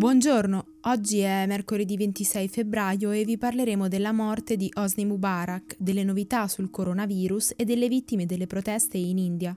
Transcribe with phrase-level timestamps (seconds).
[0.00, 6.04] Buongiorno, oggi è mercoledì 26 febbraio e vi parleremo della morte di Hosni Mubarak, delle
[6.04, 9.54] novità sul coronavirus e delle vittime delle proteste in India.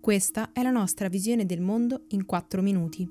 [0.00, 3.08] Questa è la nostra visione del mondo in 4 minuti.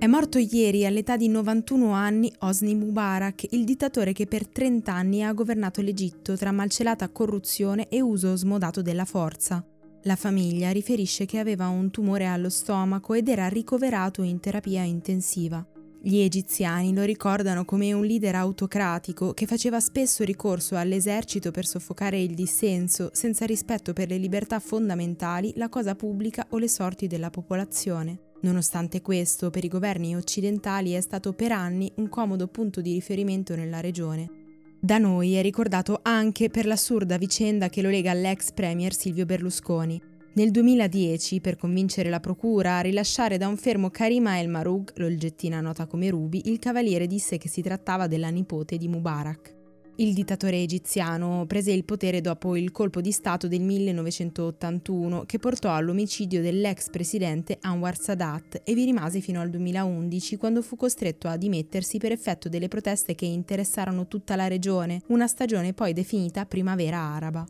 [0.00, 5.22] È morto ieri all'età di 91 anni Hosni Mubarak, il dittatore che per 30 anni
[5.22, 9.64] ha governato l'Egitto tra malcelata corruzione e uso smodato della forza.
[10.04, 15.64] La famiglia riferisce che aveva un tumore allo stomaco ed era ricoverato in terapia intensiva.
[16.02, 22.18] Gli egiziani lo ricordano come un leader autocratico che faceva spesso ricorso all'esercito per soffocare
[22.18, 27.28] il dissenso, senza rispetto per le libertà fondamentali, la cosa pubblica o le sorti della
[27.28, 28.18] popolazione.
[28.40, 33.54] Nonostante questo, per i governi occidentali è stato per anni un comodo punto di riferimento
[33.54, 34.39] nella regione.
[34.82, 40.00] Da noi è ricordato anche per l'assurda vicenda che lo lega all'ex premier Silvio Berlusconi.
[40.32, 45.60] Nel 2010, per convincere la procura a rilasciare da un fermo Karima El Marug, l'olgettina
[45.60, 49.59] nota come Ruby, il cavaliere disse che si trattava della nipote di Mubarak.
[50.00, 55.74] Il dittatore egiziano prese il potere dopo il colpo di Stato del 1981 che portò
[55.74, 61.36] all'omicidio dell'ex presidente Anwar Sadat e vi rimase fino al 2011 quando fu costretto a
[61.36, 66.96] dimettersi per effetto delle proteste che interessarono tutta la regione, una stagione poi definita primavera
[66.96, 67.46] araba.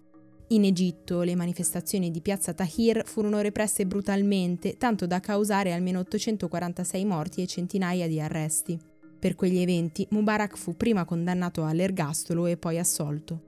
[0.49, 7.05] In Egitto le manifestazioni di piazza Tahir furono represse brutalmente, tanto da causare almeno 846
[7.05, 8.90] morti e centinaia di arresti.
[9.21, 13.43] Per quegli eventi Mubarak fu prima condannato all'ergastolo e poi assolto.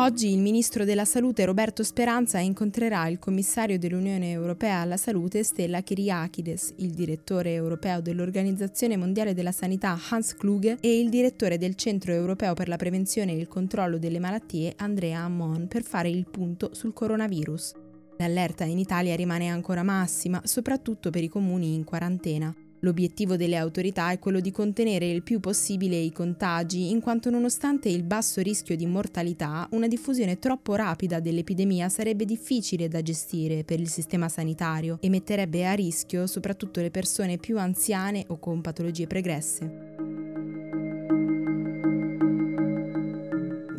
[0.00, 5.82] Oggi il ministro della Salute Roberto Speranza incontrerà il commissario dell'Unione Europea alla Salute Stella
[5.82, 12.12] Kyriakides, il direttore europeo dell'Organizzazione Mondiale della Sanità Hans Kluge e il direttore del Centro
[12.12, 16.70] Europeo per la Prevenzione e il Controllo delle Malattie Andrea Ammon per fare il punto
[16.72, 17.74] sul coronavirus.
[18.20, 22.54] L'allerta in Italia rimane ancora massima, soprattutto per i comuni in quarantena.
[22.80, 27.88] L'obiettivo delle autorità è quello di contenere il più possibile i contagi, in quanto nonostante
[27.88, 33.80] il basso rischio di mortalità, una diffusione troppo rapida dell'epidemia sarebbe difficile da gestire per
[33.80, 39.06] il sistema sanitario e metterebbe a rischio soprattutto le persone più anziane o con patologie
[39.06, 39.89] pregresse.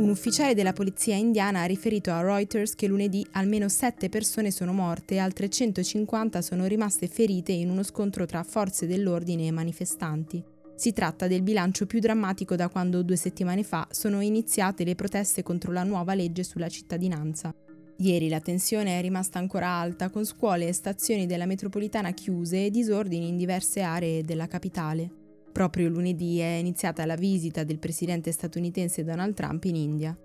[0.02, 4.74] Un ufficiale della polizia indiana ha riferito a Reuters che lunedì almeno 7 persone sono
[4.74, 10.44] morte e altre 150 sono rimaste ferite in uno scontro tra forze dell'ordine e manifestanti.
[10.76, 15.44] Si tratta del bilancio più drammatico da quando due settimane fa sono iniziate le proteste
[15.44, 17.54] contro la nuova legge sulla cittadinanza.
[17.98, 22.72] Ieri la tensione è rimasta ancora alta, con scuole e stazioni della metropolitana chiuse e
[22.72, 25.21] disordini in diverse aree della capitale.
[25.52, 30.18] Proprio lunedì è iniziata la visita del presidente statunitense Donald Trump in India.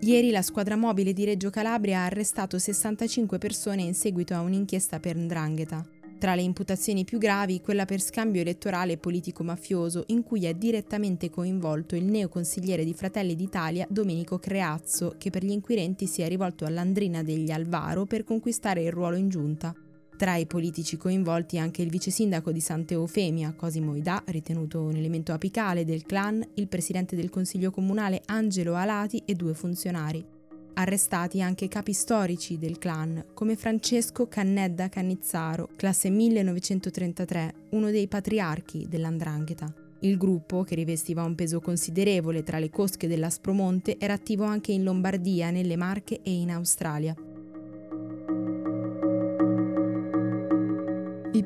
[0.00, 5.00] Ieri la squadra mobile di Reggio Calabria ha arrestato 65 persone in seguito a un'inchiesta
[5.00, 5.84] per Ndrangheta.
[6.18, 11.96] Tra le imputazioni più gravi, quella per scambio elettorale politico-mafioso, in cui è direttamente coinvolto
[11.96, 17.22] il neoconsigliere di Fratelli d'Italia Domenico Creazzo, che per gli inquirenti si è rivolto all'Andrina
[17.22, 19.74] degli Alvaro per conquistare il ruolo in giunta.
[20.16, 25.34] Tra i politici coinvolti anche il vice sindaco di Sant'Eufemia, Cosimo Ida, ritenuto un elemento
[25.34, 30.24] apicale del clan, il presidente del consiglio comunale Angelo Alati e due funzionari.
[30.72, 38.86] Arrestati anche capi storici del clan, come Francesco Cannedda Cannizzaro, classe 1933, uno dei patriarchi
[38.88, 39.70] dell'Andrangheta.
[40.00, 44.82] Il gruppo, che rivestiva un peso considerevole tra le cosche dell'Aspromonte, era attivo anche in
[44.82, 47.14] Lombardia, nelle Marche e in Australia.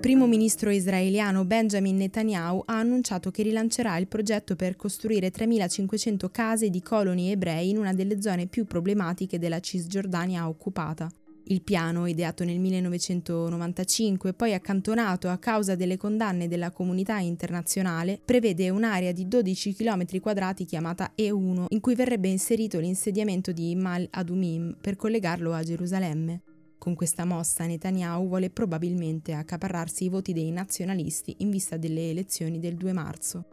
[0.01, 6.71] Primo ministro israeliano Benjamin Netanyahu ha annunciato che rilancerà il progetto per costruire 3.500 case
[6.71, 11.07] di coloni ebrei in una delle zone più problematiche della Cisgiordania occupata.
[11.45, 18.19] Il piano, ideato nel 1995 e poi accantonato a causa delle condanne della comunità internazionale,
[18.25, 24.07] prevede un'area di 12 km quadrati chiamata E1, in cui verrebbe inserito l'insediamento di Mal
[24.11, 26.41] Adumim per collegarlo a Gerusalemme.
[26.81, 32.59] Con questa mossa Netanyahu vuole probabilmente accaparrarsi i voti dei nazionalisti in vista delle elezioni
[32.59, 33.45] del 2 marzo.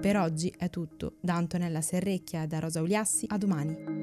[0.00, 1.18] Per oggi è tutto.
[1.20, 3.97] Da Antonella Serrecchia e da Rosa Uliassi, a domani.